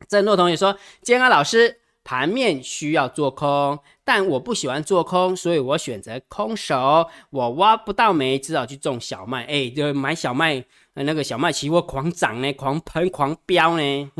[0.08, 1.80] 郑诺同学说，坚安老师。
[2.08, 7.06] 盘面需要做空，但我不喜欢做空，所以我选择空手。
[7.28, 9.44] 我挖不到煤，只好去种小麦。
[9.44, 14.10] 哎，就买小麦，那个小麦期货狂涨呢，狂喷狂飙呢。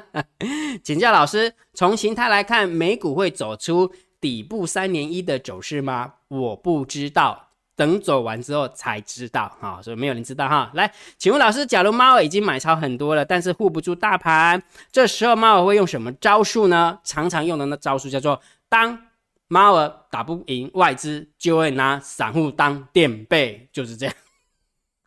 [0.84, 6.16] 请教老师，从形态来看，美股会走出底部三连一的走势吗？
[6.28, 7.45] 我不知道。
[7.76, 10.70] 等走完之后才知道哈，所以没有人知道哈。
[10.74, 14.60] 来，请问老师，假如猫儿已经买超很多了，但是护不住大盘，
[14.90, 16.98] 这时候猫儿会用什么招数呢？
[17.04, 18.98] 常常用的那招数叫做，当
[19.46, 24.14] 猫儿打不赢外资，就会拿散户当垫背，就是这样。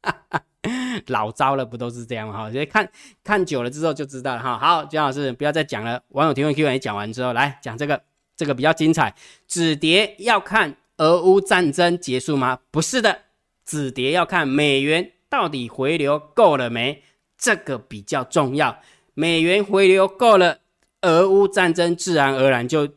[1.08, 2.34] 老招了，不都是这样吗？
[2.38, 2.88] 哈，所以看
[3.24, 4.60] 看久了之后就知道了哈。
[4.60, 8.00] 好，姜老师不要再讲了，网友提问 Q&A 讲完之后，来讲这个，
[8.38, 9.16] 这个比较精彩，
[9.48, 10.76] 止跌要看。
[11.00, 12.60] 俄乌战争结束吗？
[12.72, 13.20] 不是的，
[13.66, 17.04] 止跌要看美元到底回流够了没，
[17.38, 18.80] 这个比较重要。
[19.14, 20.60] 美元回流够了，
[21.02, 22.88] 俄乌战争自然而然就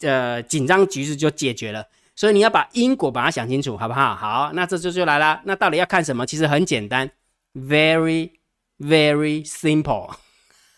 [0.00, 1.86] 呃紧张局势就解决了。
[2.16, 4.14] 所以你要把因果把它想清楚，好不好？
[4.14, 5.42] 好，那这就就来了。
[5.44, 6.24] 那到底要看什么？
[6.24, 7.10] 其实很简单
[7.52, 8.30] ，very
[8.78, 10.14] very simple，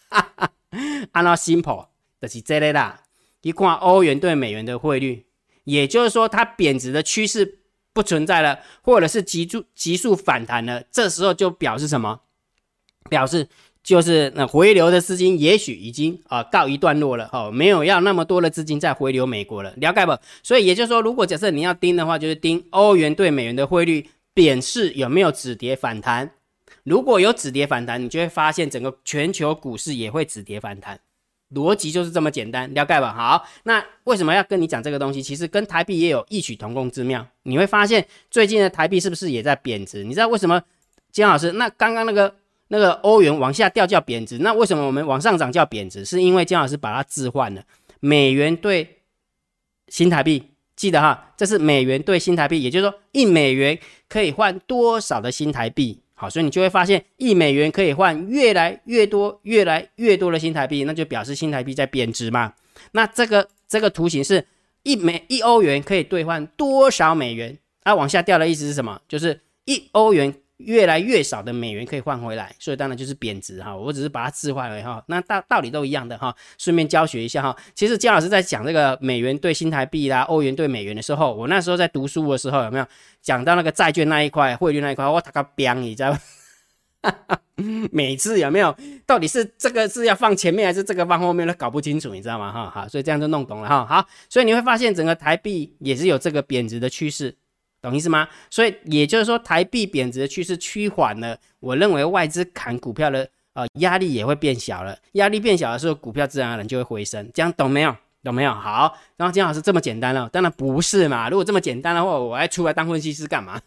[1.12, 1.88] 按照 simple
[2.18, 3.02] 就是这类啦。
[3.42, 5.25] 一看欧元对美元的汇率，
[5.66, 7.59] 也就是说它贬值的趋势
[7.92, 12.22] 不存在了，或者是急速急速反弹了，这时候就表示什么？
[13.11, 13.48] 表示。
[13.87, 20.18] 就是那回流的资金也许已经啊告一段落了哦，没有要那么多的资金再回流美国了，了解不？
[20.42, 26.33] 所以也就是说，如果假设你要盯的话，就是盯欧元对美元的汇率贬势有没有止跌反弹。
[26.83, 30.98] 如果有止跌反弹，你就会发现整个全球股市也会止跌反弹，
[31.54, 33.12] 逻辑就是这么简单，了解吧？
[33.12, 35.22] 好，那为什么要跟你讲这个东西？
[35.22, 37.26] 其实跟台币也有异曲同工之妙。
[37.42, 40.04] 你会发现最近的台币是不是也在贬值？
[40.04, 40.62] 你知道为什么？
[41.12, 42.35] 金老师，那刚刚那个。
[42.68, 46.04] 那个欧元往下掉叫贬值，那为什么我们往上涨叫贬值？
[46.04, 47.62] 是因为姜老师把它置换了，
[48.00, 49.02] 美元对
[49.87, 53.78] 新台币，记得哈，这是美元对新台币，也就是说一美元
[54.09, 56.00] 可以换多少的新台币？
[56.18, 62.55] 好，所以你就会发现一美元可以换越来越多、越来越多的新台币，那就表示新台币在贬值嘛。
[62.92, 64.44] 那这个这个图形是
[64.83, 67.59] 一美一欧元可以兑换多少美元？
[67.83, 69.00] 它往下掉的意思是什么？
[69.07, 70.35] 就是一欧元。
[70.58, 73.76] 越来越少的美元可以换回来，所以当然就是贬值哈。
[73.76, 76.34] 我只是把它置换了哈，那道道理都一样的哈。
[76.56, 77.54] 顺便教学一下哈。
[77.74, 82.86] 其实姜老师在讲这个美元对新台币啦、欧元对美元的时候，我那时候在读书的时候有没有
[83.20, 85.06] 讲到那个债券那一块、汇率那一块？
[85.06, 86.18] 我打个标，你知道吗？
[87.92, 88.74] 每次有没有？
[89.06, 92.50] 到底是这个是要放前面还是这个放后面都搞不清楚，你知道吗？
[92.50, 93.86] 哈好，所以这样就弄懂了哈。
[93.86, 97.36] 好，所以你会发现整个台币也是有这个贬值的趋势。
[97.82, 98.28] 懂意思吗？
[98.50, 101.38] 所以也就是说，台币贬值的趋势趋缓了。
[101.60, 104.98] 我认为外资砍股票的呃压力也会变小了。
[105.12, 107.30] 压力变小的时候，股票自然而然就会回升。
[107.32, 107.96] 这样懂没有？
[108.24, 108.52] 懂没有？
[108.52, 108.98] 好。
[109.16, 110.28] 然后金老师这么简单了？
[110.30, 111.28] 当然不是嘛。
[111.28, 113.60] 如果这么简单的话，我还出来当分析师干嘛？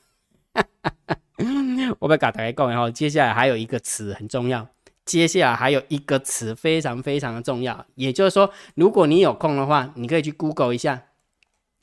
[2.00, 4.68] 我被搞台够然后接下来还有一个词很重要。
[5.06, 7.86] 接下来还有一个词非常非常的重要。
[7.96, 11.04] 也就是说，如果你有空的话，你可以去 Google 一下，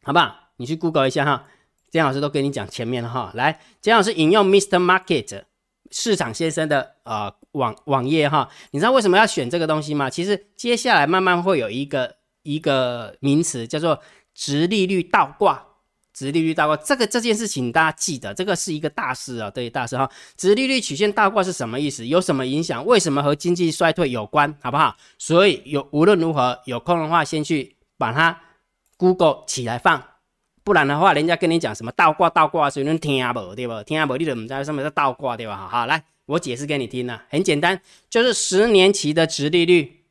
[0.02, 0.50] 好不好？
[0.58, 1.44] 你去 Google 一下哈。
[1.90, 5.44] 姜老师都跟你讲前面了哈，来，姜老师引用 Mister Market
[5.90, 10.10] 市场先生的呃网网页哈，你知道为什么要选这个东西吗？
[10.10, 14.00] 其实接下来慢慢会有一个一个名词叫做
[14.34, 15.64] 直利率倒挂，
[16.12, 22.06] 直利率倒挂这个这件事情大家记得，这个是一个大事啊，对大事哈，直利率曲线倒挂是什么意思？
[22.06, 22.84] 有什么影响？
[22.84, 24.54] 为什么和经济衰退有关？
[24.60, 24.96] 好不好？
[25.18, 28.38] 所以有无论如何有空的话，先去把它
[28.96, 30.02] Google 起来放。
[30.66, 33.82] 不然的话，人家跟你讲什么倒挂倒挂，所以你听不，对不？
[33.84, 34.64] 听不，你就唔知道？
[34.64, 35.56] 什么是倒挂，对吧？
[35.56, 40.02] 好，好，来，我解释给你听呢，很简单，就是十年期的殖利率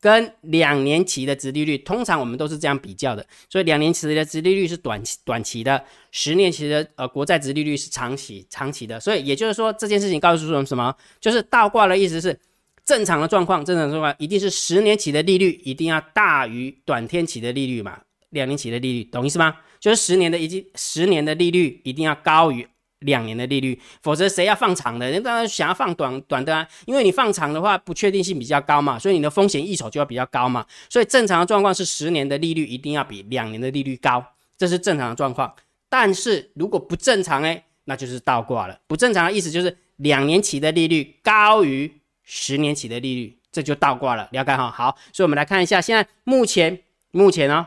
[0.00, 3.26] 跟两年期的殖利率，通常我们都是这样比较的。
[3.50, 8.98] 所以两年期的殖利率是短期短期的，十年期的呃国债殖利率是长期长期的。
[8.98, 10.96] 所以也就是说，这件事情告诉我们什么？
[11.20, 12.40] 就是倒挂的意思是
[12.86, 18.00] 正常的状况，正常状况一定是十年期的利率一定要大于短天期的利率嘛，
[18.36, 19.56] 两年期的利率，懂意思吗？
[19.80, 22.66] 就是十年的已经十年的利率一定要高于
[23.00, 25.10] 两年的利率，否则谁要放长的？
[25.10, 30.64] 人当然想要放短短的啊，因为你放长的话不确定性比较高嘛，所以你的风险一手就要比较高嘛。
[30.88, 34.24] 所以正常的状况是十年的利率一定要比两年的利率高，
[34.56, 35.52] 这是正常的状况。
[35.88, 38.78] 但是如果不正常哎，那就是倒挂了。
[38.86, 41.92] 不正常的意思就是两年期的利率高于
[42.24, 44.28] 十年期的利率，这就倒挂了。
[44.32, 44.70] 了解哈？
[44.70, 47.66] 好，所以我们来看一下，现在目前目前呢，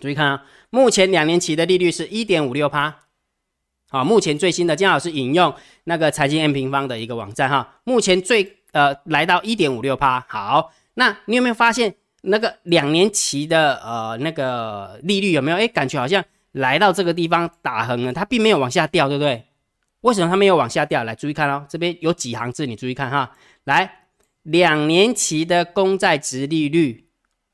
[0.00, 0.44] 注意看啊。
[0.70, 2.94] 目前两年期的利率是一点五六趴，
[3.88, 5.54] 好，目前最新的姜老师引用
[5.84, 15.56] 那个财经 M 平方的一个网站哈，目前最呃来到一点五六趴，好，那你有没有发现那个两年期的呃那个利率有没有？
[15.56, 19.44] 哎，感觉好像来到这个地方打横了，它并没有往下掉，对不对？
[20.00, 21.04] 为什么它没有往下掉？
[21.04, 24.08] 来注意看哦，这边有几行字，你注意看哈，来，
[24.42, 27.08] 两年期的公债值利率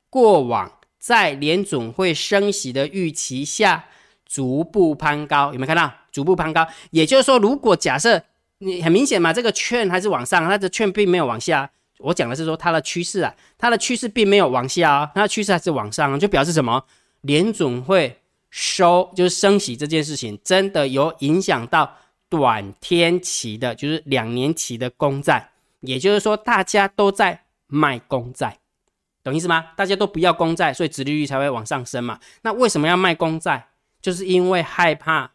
[0.09, 0.79] 过往。
[1.03, 3.83] 在联总会升息的预期下，
[4.25, 5.91] 逐步攀高，有没有看到？
[6.13, 8.23] 逐步攀高，也就是说，如果假设
[8.59, 11.69] 你很明显嘛，这个券还是往上，它的券并没有往下。
[11.97, 16.85] 我讲的是说它的趋势啊，它的趋势并没有往下啊，它的趋势还是往上，就表示什么？
[17.19, 21.97] 联总会收就是升息这件事情，真的有影响到
[22.29, 25.49] 短天期的，就是两年期的公债，
[25.81, 28.59] 也就是说，大家都在卖公债。
[29.23, 29.67] 懂意思吗？
[29.77, 32.19] 大家都不要公债，所以殖利率才会往上升嘛。
[32.41, 33.67] 那为什么要卖公债？
[34.01, 35.31] 就是因为害怕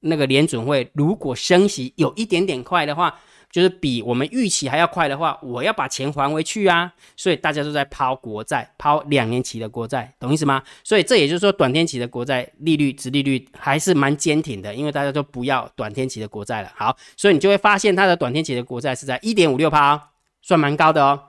[0.00, 3.18] 那个联准会如果升息有一点点快的话，
[3.50, 6.92] 就是比我们预期还要快的话，我要把钱还回去啊。
[7.16, 10.62] 所以大家都在抛国债，抛两年期的国债，懂意思吗？
[10.84, 16.70] 所以这也就是说，短天期的国债利率、殖利率还是蛮坚挺的，因为大家都不要短天期的国债了。
[16.76, 20.10] 好，所以你就会发现它的短天期的国债是在一点五六趴，
[20.42, 21.20] 算蛮高的哦。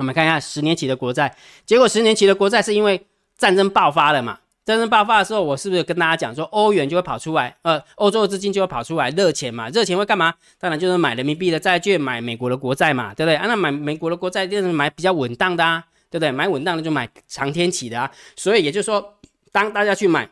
[0.00, 1.36] 我们看一下十年期的国债，
[1.66, 4.38] 结果十年期的国债是因为战争爆发了嘛？
[4.64, 10.32] 战争爆发的时候，我是不是跟大家讲说，欧元就会跑出来，呃，欧洲的资金就会跑出来，热钱嘛，热钱会干嘛？
[10.58, 13.36] 当然就是买人民币的债券，买美国的国债嘛，对不对？
[13.36, 16.32] 啊，那买美国的国债就是买比较稳当的啊，对不对？
[16.32, 18.10] 买稳当的就买长天期的啊。
[18.36, 19.18] 所以也就是说，
[19.52, 20.26] 当大家去买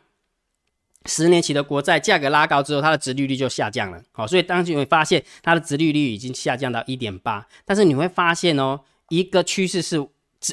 [1.04, 4.00] 十年期的国债，价格拉高之后，它的值利率就下降了。
[4.12, 10.06] 好，所以当时你会发现它的值利率已经下降到一点八，但是你会发现哦，一个趋势是，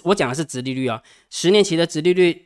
[0.04, 2.44] 我讲的是值利率哦，十年期的值利率。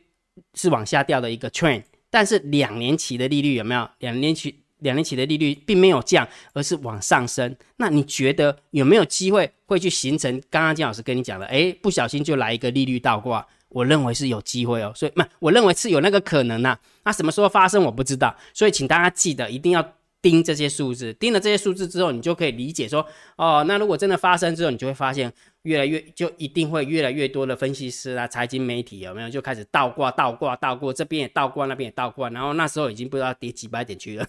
[0.54, 3.86] 是往下掉的一个 trend，但是两年期的利率有没有？
[3.98, 7.54] 两年期两年期的利率并没有降，而是往上升。
[7.76, 10.40] 那你觉得有没有机会会去形成？
[10.48, 14.90] 刚刚金老师跟你讲了，诶，不小心就来一个利率倒挂，我认为是有机会哦。
[14.94, 16.78] 所以，那，我认为是有那个可能呐。
[17.04, 19.92] 那什么时候发生我不知道，所以请大家记得一定要。
[20.22, 23.06] 盯这些数字，盯了这些数字之后，你就可以理解说，
[23.36, 34.26] 哦，那如果真的发生之后，你就会发现越来越，就一定会越来越多的分析师啊、财经媒体有没有就开始倒挂、倒挂、倒挂，这边也倒挂，那边也倒挂，然后那时候已经不知道跌几百点去了，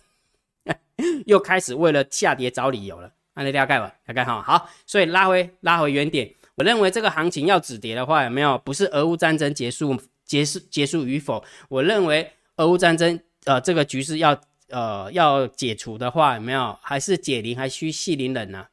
[1.28, 3.12] 又开始为了下跌找理由了。
[3.34, 11.44] 那大概吧，大概哈好，所以拉回拉回原点，我认为这个行情要止跌的话，有没有不是俄乌战争结束结束结束与否？
[11.68, 14.40] 我认为俄乌战争呃这个局势要。
[14.72, 16.78] 呃，要解除的话，有没有？
[16.82, 18.68] 还是解铃还需系铃人呢？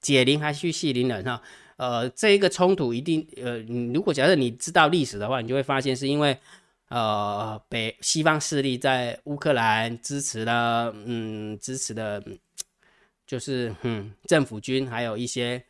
[0.00, 1.40] 解铃还需系铃人哈。
[1.76, 3.58] 呃，这一个冲突一定，呃，
[3.92, 6.38] 如果假设你知道历史的话，你就会发现是因为，
[6.88, 12.22] 呃，北西方势力在乌克兰支持了，嗯，支持的，
[13.26, 15.64] 就是嗯，政府军还有一些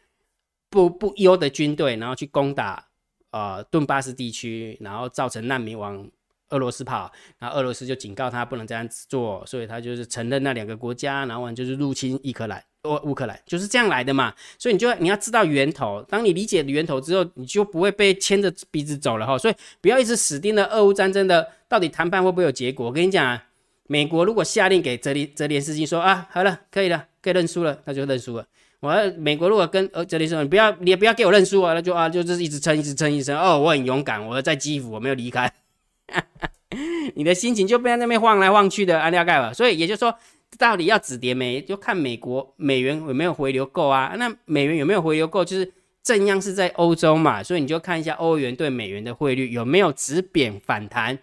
[0.71, 2.87] 不不优的军队，然后去攻打
[3.31, 6.09] 呃顿巴斯地区，然后造成难民往。
[6.51, 14.33] 俄罗斯跑，然后俄罗斯就警告他不能这样子做，所以他就是承认那两个国家，然后就是入侵乌克兰，乌乌克兰就是这样来的嘛。
[14.59, 19.37] 所以你就你要知道源头，当你理解源头之后，你就不会被牵着鼻子走了哈。
[19.37, 22.87] 所以不要一直死盯着俄乌战争的到底谈判会不会有结果。
[22.87, 23.45] 我跟你讲啊，
[23.89, 28.47] 美国如果下令给泽连泽连斯基说啊，好了，可以了，可以认输了，那就认输了。
[28.81, 33.37] 我美国如果跟呃泽连斯基说你不要，你也不要给我认输啊，那就啊就是一直撑，一直撑，一直撑。
[33.37, 35.53] 哦，我很勇敢，我在基辅，我没有离开。
[37.14, 39.55] 你的心情就被在那边晃来晃去的，安利盖了。
[39.55, 40.14] 所以也就是说，
[40.59, 44.14] 到底要止跌没，就看美国美元有没有回流够啊。
[44.19, 51.19] 那美元有没有回流够，就是正央是在欧洲嘛，所以你就看一下欧元对美元的汇率有没有止贬反弹。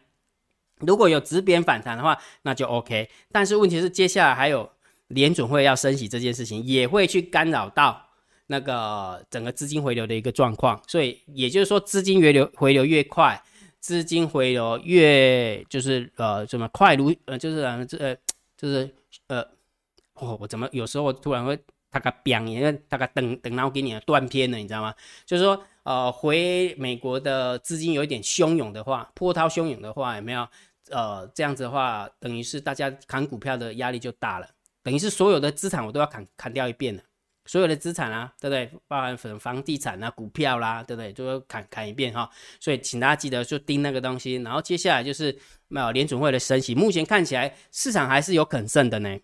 [0.80, 3.10] 如果有止贬反弹的话，那就 OK。
[3.32, 4.70] 但是问题是，接下来还有
[5.10, 8.10] 联准会要升息这件事情，也会去干扰到
[8.48, 10.82] 那个整个资金回流的一个状况。
[10.88, 13.42] 所以也就是说，资金回流回流越快。
[13.84, 17.86] 资金回流越就是呃怎么快如呃就是呃
[18.56, 18.90] 就是
[19.28, 19.42] 呃
[20.14, 21.60] 哦我怎么有时候我突然会
[21.92, 24.96] 他个表因为他个等等然后给你断片了你知道吗？
[25.26, 30.48] 就是说呃回美国的资金有一点汹涌的话，波涛汹涌的话有没有？
[30.92, 34.48] 呃这样子的话，等于是大家砍股票的压力就大了，
[34.82, 37.02] 等于是所有的资产我都要砍砍掉一遍了。
[37.46, 38.72] 所有的资产啊，对不对？
[38.88, 41.12] 包含房房地产啊、股票啦，对不对？
[41.12, 42.30] 都要看看一遍哈。
[42.60, 44.36] 所以请大家记得就盯那个东西。
[44.36, 46.74] 然后接下来就是没有联准会的升息。
[46.74, 49.20] 目前看起来市场还是有肯胜的呢。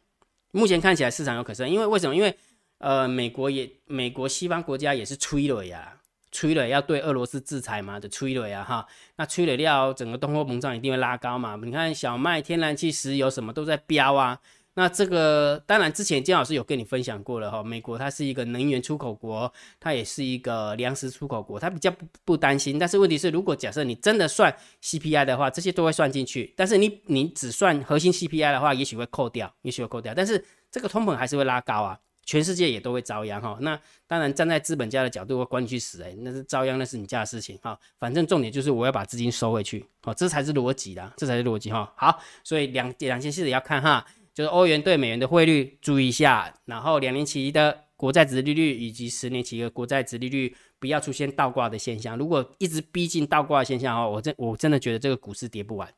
[0.51, 2.15] 目前看起来市场有可胜，因为为什么？
[2.15, 2.35] 因为
[2.79, 5.97] 呃，美国也美国西方国家也是催了呀，
[6.31, 8.85] 催了要对俄罗斯制裁嘛，就催了呀哈。
[9.15, 11.55] 那催了料，整个通货膨胀一定会拉高嘛。
[11.63, 14.39] 你看小麦、天然气、石油什么都在飙啊。
[14.79, 17.61] 那这个当然，之前金老师有跟你分享过了哈。
[17.61, 22.79] 美国它是一个能源出口国，它也是一个粮食出口国，它比较不不担心。
[22.79, 26.53] 但是问题是，如果假设你真的算 CPI 的话，这些都会算进去。
[26.55, 30.13] 但是你你只算核心 CPI 的话，也许会扣掉，也许会扣掉。
[30.13, 30.41] 但是
[30.71, 33.57] 这个通膨还是会拉高啊，全世界也都会遭殃哈。
[33.59, 33.77] 那
[34.07, 37.77] 当然站在资本家的角度，我管你去死哎，那是遭殃，那是你家的事情哈。
[37.99, 41.91] 反正重点就是我要把资金收回去，好，这才是逻辑的，这才是逻辑哈。
[41.97, 44.05] 好，所以两两件事也要看哈。
[44.39, 52.17] 就是欧元对美元的汇率注意一下，然后两年期的国债值利率以及十年期的国债值利率不要出现倒挂的现象。
[52.17, 55.93] 如果一直逼近倒挂的现象哦，我真我真的觉得这个股市跌不完，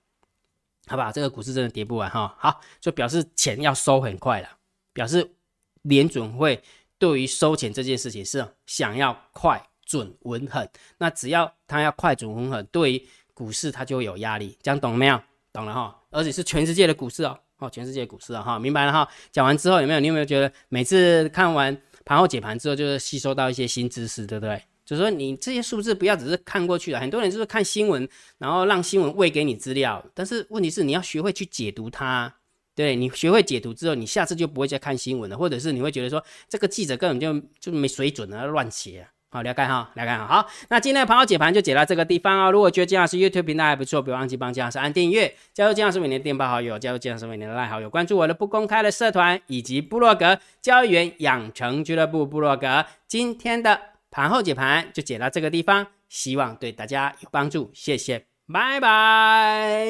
[0.87, 1.11] 好吧？
[1.11, 2.35] 这个股市真的跌不完哈。
[2.39, 4.49] 好，就表示钱要收很快了，
[4.91, 5.35] 表示
[5.83, 6.63] 联准会
[6.97, 10.67] 对于收钱这件事情是想要快、准、稳、狠。
[10.97, 14.57] 那只要他要快、准、稳、狠，对于股市它就有压力。
[14.63, 15.21] 这样懂没有？
[15.53, 15.95] 懂了哈。
[16.09, 17.37] 而且是全世界的股市哦。
[17.61, 19.07] 哦，全世界股市啊，哈，明白了哈。
[19.31, 19.99] 讲完之后有没有？
[19.99, 24.61] 你有没有觉得每次看完盘后解盘之后，就是吸收到一些新知识，对不对？
[24.83, 28.07] 就是说你这些数字不要只是看过去了，很多人就是看新闻，
[28.39, 32.33] 然后让新闻喂给你资料，但是问题是你要学会去解读它。
[32.73, 39.07] 对你学会解读之后，你下次就不会再看新闻了，或者是你会觉得说这个记者根本就就没水准啊，乱写。
[39.33, 40.25] 好，了解哈，了解哈。
[40.25, 42.51] 好，那今天的盘后解盘就解到这个地方哦。
[42.51, 52.85] 如果觉得金老师 YouTube 频道还不错，别忘记帮金老师按订阅，加入金老师每年电报好友，加入金老师每年的赖好友，关注我的不公开的社团以及部落格交易员养成俱乐部部落格。
[53.07, 53.79] 今天的
[54.11, 59.85] 盘后解盘就解到这个地方，希望对大家有帮助，谢谢，拜拜。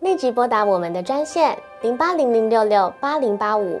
[0.00, 3.80] 立即拨打我们的专线零八零零六六八零八五。